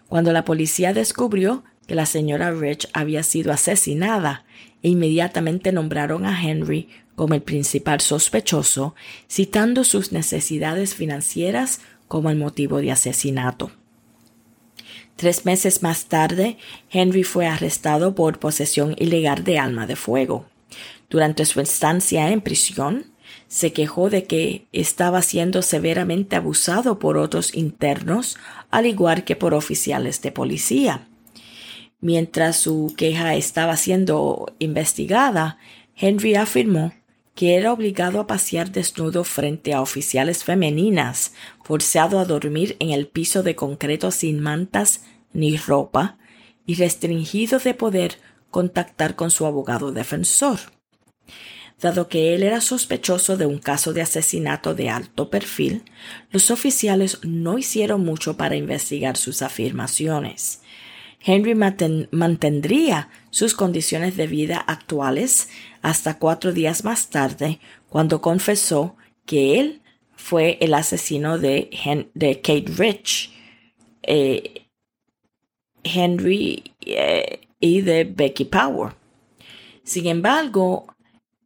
Cuando 0.06 0.32
la 0.32 0.44
policía 0.44 0.92
descubrió 0.92 1.64
que 1.88 1.96
la 1.96 2.06
señora 2.06 2.52
Rich 2.52 2.88
había 2.92 3.24
sido 3.24 3.52
asesinada, 3.52 4.44
inmediatamente 4.82 5.72
nombraron 5.72 6.26
a 6.26 6.48
Henry 6.48 6.88
como 7.20 7.34
el 7.34 7.42
principal 7.42 8.00
sospechoso, 8.00 8.94
citando 9.28 9.84
sus 9.84 10.10
necesidades 10.10 10.94
financieras 10.94 11.82
como 12.08 12.30
el 12.30 12.38
motivo 12.38 12.78
de 12.78 12.92
asesinato. 12.92 13.72
Tres 15.16 15.44
meses 15.44 15.82
más 15.82 16.06
tarde, 16.06 16.56
Henry 16.90 17.22
fue 17.22 17.46
arrestado 17.46 18.14
por 18.14 18.38
posesión 18.38 18.94
ilegal 18.96 19.44
de 19.44 19.58
arma 19.58 19.86
de 19.86 19.96
fuego. 19.96 20.46
Durante 21.10 21.44
su 21.44 21.60
estancia 21.60 22.30
en 22.30 22.40
prisión, 22.40 23.12
se 23.48 23.74
quejó 23.74 24.08
de 24.08 24.24
que 24.24 24.64
estaba 24.72 25.20
siendo 25.20 25.60
severamente 25.60 26.36
abusado 26.36 26.98
por 26.98 27.18
otros 27.18 27.54
internos, 27.54 28.38
al 28.70 28.86
igual 28.86 29.24
que 29.24 29.36
por 29.36 29.52
oficiales 29.52 30.22
de 30.22 30.32
policía. 30.32 31.06
Mientras 32.00 32.56
su 32.56 32.94
queja 32.96 33.34
estaba 33.34 33.76
siendo 33.76 34.54
investigada, 34.58 35.58
Henry 35.94 36.34
afirmó 36.34 36.94
que 37.34 37.56
era 37.56 37.72
obligado 37.72 38.20
a 38.20 38.26
pasear 38.26 38.70
desnudo 38.72 39.24
frente 39.24 39.72
a 39.72 39.80
oficiales 39.80 40.44
femeninas, 40.44 41.32
forzado 41.62 42.18
a 42.18 42.24
dormir 42.24 42.76
en 42.80 42.90
el 42.90 43.06
piso 43.06 43.42
de 43.42 43.54
concreto 43.54 44.10
sin 44.10 44.40
mantas 44.40 45.02
ni 45.32 45.56
ropa, 45.56 46.18
y 46.66 46.74
restringido 46.74 47.58
de 47.58 47.74
poder 47.74 48.18
contactar 48.50 49.16
con 49.16 49.30
su 49.30 49.46
abogado 49.46 49.92
defensor. 49.92 50.60
Dado 51.80 52.08
que 52.08 52.34
él 52.34 52.42
era 52.42 52.60
sospechoso 52.60 53.36
de 53.36 53.46
un 53.46 53.58
caso 53.58 53.92
de 53.92 54.02
asesinato 54.02 54.74
de 54.74 54.90
alto 54.90 55.30
perfil, 55.30 55.82
los 56.30 56.50
oficiales 56.50 57.18
no 57.22 57.56
hicieron 57.58 58.04
mucho 58.04 58.36
para 58.36 58.56
investigar 58.56 59.16
sus 59.16 59.40
afirmaciones. 59.40 60.60
Henry 61.22 61.54
mantendría 61.54 63.08
sus 63.30 63.54
condiciones 63.54 64.16
de 64.16 64.26
vida 64.26 64.58
actuales 64.58 65.48
hasta 65.82 66.18
cuatro 66.18 66.52
días 66.52 66.84
más 66.84 67.08
tarde, 67.08 67.60
cuando 67.88 68.20
confesó 68.20 68.96
que 69.26 69.60
él 69.60 69.82
fue 70.14 70.58
el 70.60 70.74
asesino 70.74 71.38
de, 71.38 71.70
Kate 72.42 72.72
Rich, 72.76 73.32
eh, 74.02 74.66
Henry 75.82 76.74
eh, 76.84 77.40
y 77.58 77.80
de 77.80 78.04
Becky 78.04 78.44
Power. 78.44 78.94
Sin 79.82 80.06
embargo, 80.06 80.86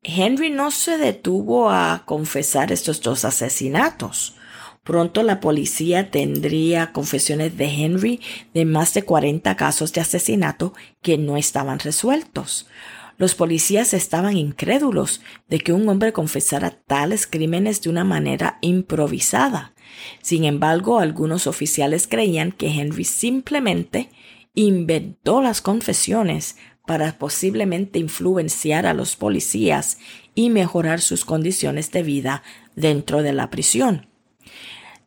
Henry 0.03 0.51
no 0.51 0.71
se 0.71 0.99
detuvo 0.99 1.71
a 1.71 2.03
confesar 2.05 2.73
estos 2.73 3.01
dos 3.01 3.25
asesinatos. 3.25 4.37
Pronto 4.83 5.23
la 5.23 5.41
policía 5.41 6.11
tendría 6.11 6.93
confesiones 6.93 7.57
de 7.57 7.65
Henry 7.65 8.21
de 8.53 8.67
más 8.67 8.93
de 8.93 9.03
40 9.03 9.57
casos 9.57 9.95
de 9.95 10.03
asesinato 10.03 10.75
que 11.01 11.17
no 11.17 11.39
estaban 11.39 11.79
resueltos. 11.79 12.67
Los 13.17 13.35
policías 13.35 13.95
estaban 13.95 14.37
incrédulos 14.37 15.21
de 15.49 15.61
que 15.61 15.73
un 15.73 15.89
hombre 15.89 16.13
confesara 16.13 16.71
tales 16.71 17.27
crímenes 17.27 17.81
de 17.83 17.91
una 17.91 18.05
manera 18.05 18.59
improvisada. 18.61 19.75
Sin 20.21 20.45
embargo, 20.45 20.99
algunos 20.99 21.47
oficiales 21.47 22.07
creían 22.09 22.53
que 22.53 22.69
Henry 22.69 23.05
simplemente 23.05 24.11
inventó 24.55 25.43
las 25.43 25.61
confesiones 25.61 26.57
para 26.87 27.19
posiblemente 27.19 27.99
influenciar 27.99 28.87
a 28.87 28.95
los 28.95 29.17
policías 29.17 29.99
y 30.35 30.51
mejorar 30.51 31.01
sus 31.01 31.25
condiciones 31.25 31.91
de 31.93 32.03
vida 32.03 32.43
dentro 32.77 33.23
de 33.23 33.33
la 33.33 33.51
prisión. 33.51 34.09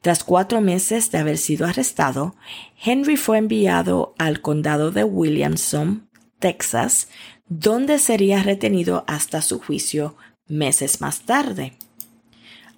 Tras 0.02 0.24
cuatro 0.24 0.62
meses 0.62 1.12
de 1.12 1.18
haber 1.18 1.38
sido 1.38 1.68
arrestado, 1.68 2.36
Henry 2.84 3.18
fue 3.18 3.38
enviado 3.38 4.16
al 4.18 4.42
condado 4.42 4.92
de 4.92 5.04
Williamson, 5.04 6.10
Texas, 6.40 7.10
donde 7.50 8.00
sería 8.00 8.44
retenido 8.44 9.04
hasta 9.08 9.42
su 9.42 9.60
juicio 9.60 10.16
meses 10.48 11.02
más 11.02 11.22
tarde. 11.22 11.74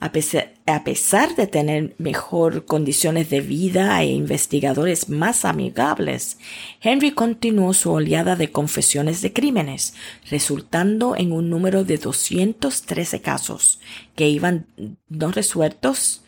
A 0.02 0.14
pesar, 0.14 1.36
de 1.36 1.46
tener 1.46 1.94
mejor 1.98 2.64
condiciones 2.64 3.30
de 3.30 3.42
vida 3.42 4.02
e 4.02 4.06
investigadores 4.06 5.10
más 5.10 5.44
amigables, 5.44 6.38
Henry 6.80 7.12
continuó 7.12 7.74
su 7.74 7.92
oleada 7.92 8.38
de 8.38 8.50
confesiones 8.50 9.22
de 9.22 9.34
crímenes, 9.34 9.96
resultando 10.32 11.18
en 11.18 11.34
un 11.34 11.50
número 11.50 11.84
de 11.84 11.98
213 11.98 13.20
casos 13.22 13.82
que 14.16 14.30
iban 14.30 14.68
no 15.10 15.34
resueltos 15.34 16.24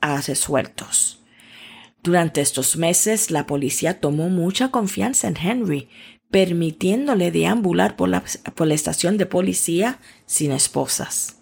a 0.00 0.22
resueltos. 0.22 1.18
Durante 2.02 2.40
estos 2.40 2.76
meses, 2.76 3.30
la 3.30 3.46
policía 3.46 4.00
tomó 4.00 4.28
mucha 4.28 4.70
confianza 4.70 5.28
en 5.28 5.36
Henry, 5.36 5.88
permitiéndole 6.32 7.30
deambular 7.30 7.94
por 7.94 8.08
la, 8.08 8.24
por 8.56 8.66
la 8.66 8.74
estación 8.74 9.18
de 9.18 9.26
policía 9.26 9.98
sin 10.26 10.50
esposas. 10.50 11.36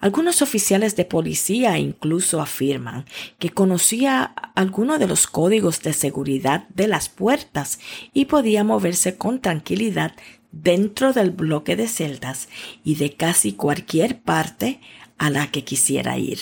Algunos 0.00 0.42
oficiales 0.42 0.96
de 0.96 1.04
policía 1.04 1.78
incluso 1.78 2.40
afirman 2.40 3.06
que 3.38 3.50
conocía 3.50 4.24
algunos 4.56 4.98
de 4.98 5.06
los 5.06 5.28
códigos 5.28 5.80
de 5.82 5.92
seguridad 5.92 6.66
de 6.70 6.88
las 6.88 7.08
puertas 7.08 7.78
y 8.12 8.24
podía 8.24 8.64
moverse 8.64 9.16
con 9.16 9.40
tranquilidad 9.40 10.12
dentro 10.50 11.12
del 11.12 11.30
bloque 11.30 11.76
de 11.76 11.86
celdas 11.86 12.48
y 12.82 12.96
de 12.96 13.12
casi 13.12 13.52
cualquier 13.52 14.20
parte 14.20 14.80
a 15.16 15.30
la 15.30 15.52
que 15.52 15.62
quisiera 15.62 16.18
ir. 16.18 16.40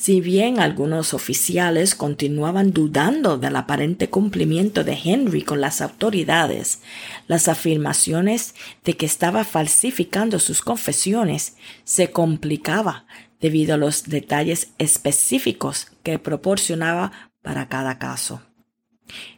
Si 0.00 0.22
bien 0.22 0.60
algunos 0.60 1.12
oficiales 1.12 1.94
continuaban 1.94 2.72
dudando 2.72 3.36
del 3.36 3.54
aparente 3.54 4.08
cumplimiento 4.08 4.82
de 4.82 4.98
Henry 5.04 5.42
con 5.42 5.60
las 5.60 5.82
autoridades, 5.82 6.80
las 7.28 7.48
afirmaciones 7.48 8.54
de 8.82 8.96
que 8.96 9.04
estaba 9.04 9.44
falsificando 9.44 10.38
sus 10.38 10.62
confesiones 10.62 11.58
se 11.84 12.12
complicaba 12.12 13.04
debido 13.42 13.74
a 13.74 13.76
los 13.76 14.04
detalles 14.04 14.72
específicos 14.78 15.88
que 16.02 16.18
proporcionaba 16.18 17.12
para 17.42 17.68
cada 17.68 17.98
caso. 17.98 18.40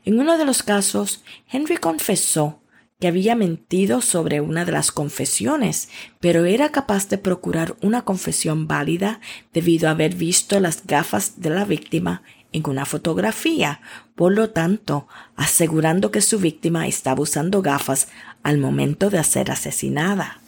En 0.05 0.21
uno 0.21 0.39
de 0.39 0.45
los 0.45 0.63
casos, 0.63 1.25
Henry 1.51 1.77
confesó 1.79 2.62
que 3.03 3.09
había 3.09 3.35
mentido 3.35 4.01
sobre 4.01 4.41
una 4.41 4.65
de 4.65 4.71
las 4.71 4.93
confesiones, 4.93 5.89
pero 6.21 6.45
era 6.45 6.71
capaz 6.71 7.09
de 7.09 7.19
procurar 7.19 7.75
una 7.83 8.03
confesión 8.03 8.69
válida 8.69 9.21
debido 9.53 9.89
a 9.89 9.91
haber 9.91 10.15
visto 10.15 10.61
las 10.61 10.87
gafas 10.87 11.41
de 11.41 11.51
la 11.51 11.65
víctima 11.65 12.23
en 12.53 12.63
una 12.71 12.85
fotografía, 12.85 13.81
por 14.15 14.33
lo 14.33 14.51
tanto, 14.51 15.09
asegurando 15.35 16.13
que 16.13 16.21
su 16.21 16.39
víctima 16.39 16.87
estaba 16.87 17.23
usando 17.23 17.61
gafas 17.61 18.07
al 18.45 18.59
momento 18.59 19.11
de 19.11 19.25
ser 19.25 19.51
asesinada. 19.51 20.41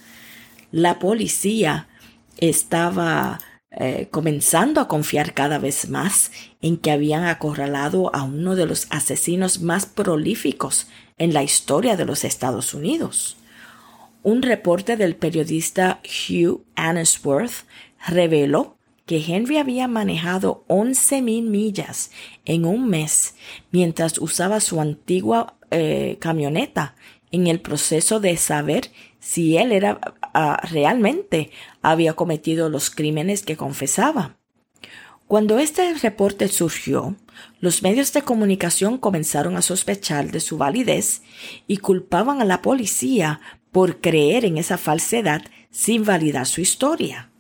La 0.71 1.01
policía 1.01 1.89
estaba 2.37 3.41
eh, 3.77 4.09
comenzando 4.11 4.81
a 4.81 4.87
confiar 4.87 5.35
cada 5.35 5.59
vez 5.59 5.89
más 5.89 6.31
en 6.63 6.77
que 6.77 6.93
habían 6.93 7.25
acorralado 7.25 8.15
a 8.15 8.23
uno 8.23 8.55
de 8.55 8.67
los 8.67 8.87
asesinos 8.91 9.61
más 9.61 9.87
prolíficos 9.87 10.87
en 11.19 11.35
la 11.35 11.43
historia 11.43 11.97
de 11.97 12.05
los 12.05 12.25
Estados 12.25 12.73
Unidos. 12.75 13.37
Un 14.23 14.43
reporte 14.43 14.97
del 14.97 15.17
periodista 15.17 16.01
Hugh 16.05 16.65
Annesworth 16.77 17.67
reveló 18.07 18.77
que 19.07 19.23
Henry 19.27 19.59
había 19.59 19.89
manejado 19.89 20.65
11.000 20.69 21.43
millas 21.43 22.11
en 22.45 22.65
un 22.65 22.89
mes 22.89 23.35
mientras 23.71 24.19
usaba 24.19 24.61
su 24.61 24.81
antigua 24.81 25.57
eh, 25.71 26.17
camioneta 26.21 26.95
en 27.35 27.49
el 27.49 27.61
proceso 27.61 28.21
de 28.21 28.37
saber 28.37 28.93
si 29.19 29.57
él 29.57 29.73
era 29.73 29.99
ah, 30.35 30.61
realmente 30.71 31.51
había 31.83 32.13
cometido 32.13 32.69
los 32.69 32.91
crímenes 32.91 33.43
que 33.43 33.57
confesaba. 33.57 34.37
Cuando 35.27 35.59
este 35.59 35.95
reporte 35.95 36.47
surgió, 36.47 37.17
los 37.59 37.83
medios 37.83 38.13
de 38.13 38.23
comunicación 38.23 38.99
comenzaron 38.99 39.57
a 39.57 39.63
sospechar 39.63 40.31
de 40.31 40.39
su 40.39 40.59
validez 40.59 41.23
y 41.67 41.79
culpaban 41.79 42.41
a 42.41 42.45
la 42.45 42.63
policía 42.63 43.41
por 43.73 44.01
creer 44.01 44.45
en 44.45 44.57
esa 44.57 44.79
falsedad 44.79 45.43
sin 45.73 46.05
validar 46.05 46.47
su 46.47 46.61
historia. 46.61 47.31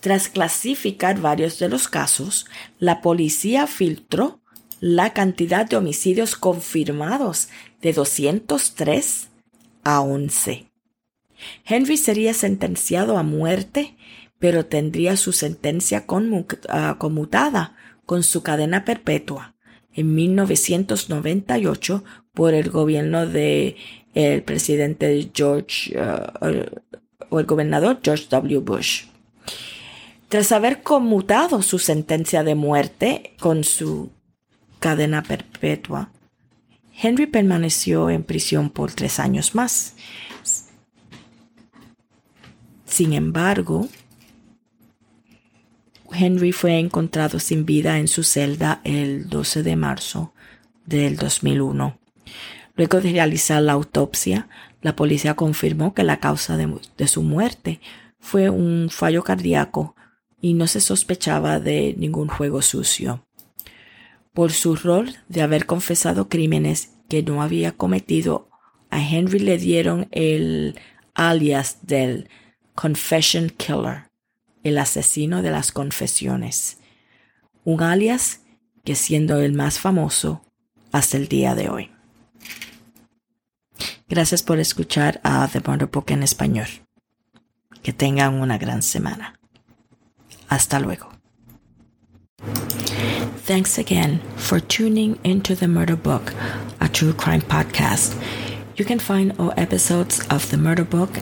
Tras 0.00 0.28
clasificar 0.28 1.18
varios 1.22 1.58
de 1.58 1.70
los 1.70 1.88
casos, 1.88 2.44
la 2.78 3.00
policía 3.00 3.66
filtró 3.66 4.40
la 4.80 5.14
cantidad 5.14 5.64
de 5.64 5.76
homicidios 5.76 6.36
confirmados 6.36 7.48
de 7.86 7.92
203 7.92 9.28
a 9.84 10.00
11. 10.00 10.66
Henry 11.64 11.96
sería 11.96 12.34
sentenciado 12.34 13.16
a 13.16 13.22
muerte 13.22 13.94
pero 14.40 14.66
tendría 14.66 15.16
su 15.16 15.32
sentencia 15.32 16.04
ah, 16.68 16.96
conmutada 16.98 17.76
con 18.04 18.24
su 18.24 18.42
cadena 18.42 18.84
perpetua 18.84 19.54
en 19.94 20.16
1998 20.16 22.02
por 22.34 22.54
el 22.54 22.70
gobierno 22.70 23.24
de 23.24 23.76
el 24.14 24.42
presidente 24.42 25.30
George 25.32 25.96
ah, 25.96 26.32
o 27.30 27.38
el 27.38 27.46
gobernador 27.46 28.00
George 28.02 28.26
W. 28.30 28.58
Bush. 28.58 29.04
Tras 30.28 30.50
haber 30.50 30.82
conmutado 30.82 31.62
su 31.62 31.78
sentencia 31.78 32.42
de 32.42 32.56
muerte 32.56 33.36
con 33.38 33.62
su 33.62 34.10
cadena 34.80 35.22
perpetua, 35.22 36.10
Henry 37.00 37.26
permaneció 37.26 38.10
en 38.10 38.22
prisión 38.22 38.70
por 38.70 38.92
tres 38.92 39.18
años 39.18 39.54
más. 39.54 39.94
Sin 42.86 43.12
embargo, 43.12 43.88
Henry 46.10 46.52
fue 46.52 46.78
encontrado 46.78 47.38
sin 47.38 47.66
vida 47.66 47.98
en 47.98 48.08
su 48.08 48.22
celda 48.22 48.80
el 48.84 49.28
12 49.28 49.62
de 49.62 49.76
marzo 49.76 50.32
del 50.86 51.16
2001. 51.16 51.98
Luego 52.76 53.00
de 53.00 53.12
realizar 53.12 53.62
la 53.62 53.72
autopsia, 53.72 54.48
la 54.80 54.96
policía 54.96 55.34
confirmó 55.34 55.94
que 55.94 56.04
la 56.04 56.20
causa 56.20 56.56
de, 56.56 57.08
su 57.08 57.22
muerte 57.22 57.80
fue 58.18 58.50
un 58.50 58.88
fallo 58.90 59.22
cardíaco 59.22 59.94
y 60.40 60.54
no 60.54 60.66
se 60.66 60.80
sospechaba 60.80 61.58
de 61.60 61.94
ningún 61.98 62.28
juego 62.28 62.62
sucio. 62.62 63.25
Por 64.36 64.52
su 64.52 64.76
rol 64.76 65.16
de 65.30 65.40
haber 65.40 65.64
confesado 65.64 66.28
crímenes 66.28 66.90
que 67.08 67.22
no 67.22 67.40
había 67.40 67.72
cometido, 67.72 68.50
a 68.90 69.00
Henry 69.00 69.38
le 69.38 69.56
dieron 69.56 70.08
el 70.10 70.78
alias 71.14 71.78
del 71.80 72.28
Confession 72.74 73.48
Killer, 73.48 74.10
el 74.62 74.76
asesino 74.76 75.40
de 75.40 75.50
las 75.50 75.72
confesiones, 75.72 76.76
un 77.64 77.80
alias 77.80 78.42
que 78.84 78.94
siendo 78.94 79.40
el 79.40 79.54
más 79.54 79.80
famoso 79.80 80.42
hasta 80.92 81.16
el 81.16 81.28
día 81.28 81.54
de 81.54 81.70
hoy. 81.70 81.90
Gracias 84.06 84.42
por 84.42 84.58
escuchar 84.58 85.18
a 85.24 85.48
The 85.48 85.62
Murder 85.66 85.88
Book 85.88 86.10
en 86.10 86.22
español. 86.22 86.68
Que 87.82 87.94
tengan 87.94 88.34
una 88.34 88.58
gran 88.58 88.82
semana. 88.82 89.40
Hasta 90.46 90.78
luego. 90.78 91.08
Thanks 93.46 93.78
again 93.78 94.18
for 94.34 94.58
tuning 94.58 95.20
into 95.22 95.54
the 95.54 95.68
Murder 95.68 95.94
Book, 95.94 96.34
a 96.80 96.88
true 96.88 97.12
crime 97.12 97.42
podcast. 97.42 98.20
You 98.74 98.84
can 98.84 98.98
find 98.98 99.32
all 99.38 99.54
episodes 99.56 100.18
of 100.26 100.50
the 100.50 100.56
Murder 100.56 100.82
Book 100.82 101.18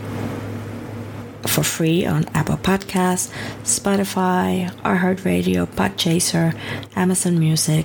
for 1.47 1.63
free 1.63 2.07
on 2.07 2.25
Apple 2.33 2.57
Podcasts, 2.57 3.31
Spotify, 3.63 4.71
iHeartRadio, 4.81 5.67
Podchaser, 5.67 6.59
Amazon 6.97 7.39
Music. 7.39 7.85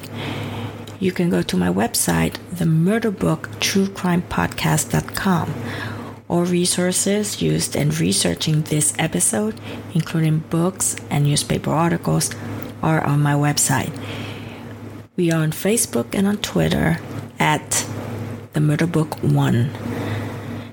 You 1.02 1.12
can 1.12 1.30
go 1.30 1.42
to 1.42 1.58
my 1.58 1.68
website, 1.68 2.38
the 2.50 2.64
murderbooktruecrimepodcast.com. 2.64 5.54
All 6.30 6.46
resources 6.46 7.42
used 7.42 7.76
in 7.76 7.90
researching 7.90 8.62
this 8.62 8.94
episode, 8.98 9.60
including 9.94 10.46
books 10.50 10.96
and 11.10 11.26
newspaper 11.26 11.72
articles, 11.72 12.32
are 12.82 13.06
on 13.06 13.22
my 13.22 13.34
website. 13.34 13.92
We 15.20 15.34
are 15.34 15.42
on 15.42 15.52
Facebook 15.52 16.16
and 16.16 16.26
on 16.26 16.38
Twitter 16.38 16.98
at 17.40 17.86
the 18.54 18.62
Murder 18.62 18.88
Book 18.88 19.22
One. 19.22 19.70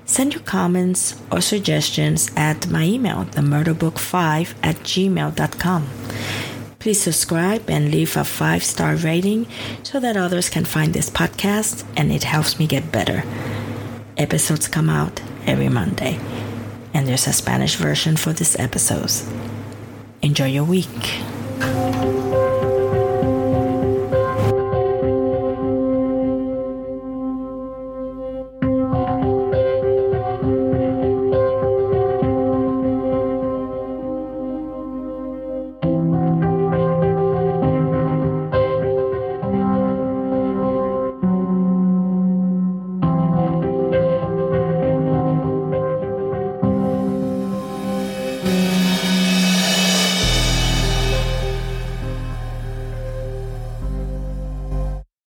Send 0.05 0.35
your 0.35 0.43
comments 0.43 1.21
or 1.29 1.41
suggestions 1.41 2.31
at 2.37 2.65
my 2.69 2.85
email, 2.85 3.25
themurderbook5 3.25 4.53
at 4.63 4.77
gmail.com. 4.77 5.89
Please 6.79 7.01
subscribe 7.01 7.69
and 7.69 7.91
leave 7.91 8.15
a 8.15 8.23
five 8.23 8.63
star 8.63 8.95
rating 8.95 9.47
so 9.83 9.99
that 9.99 10.15
others 10.15 10.47
can 10.47 10.63
find 10.63 10.93
this 10.93 11.09
podcast 11.09 11.83
and 11.97 12.09
it 12.09 12.23
helps 12.23 12.57
me 12.57 12.67
get 12.67 12.89
better. 12.89 13.25
Episodes 14.15 14.69
come 14.69 14.89
out 14.89 15.21
every 15.45 15.67
Monday, 15.67 16.21
and 16.93 17.05
there's 17.05 17.27
a 17.27 17.33
Spanish 17.33 17.75
version 17.75 18.15
for 18.15 18.31
these 18.31 18.57
episodes. 18.57 19.29
Enjoy 20.21 20.47
your 20.47 20.63
week. 20.63 22.16